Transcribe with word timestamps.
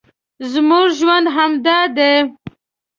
زموږ 0.51 0.85
ژوند 0.99 1.25
همدا 1.35 1.79
دی 1.95 2.13